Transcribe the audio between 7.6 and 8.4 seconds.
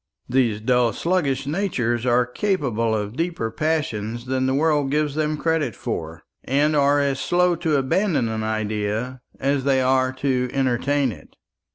abandon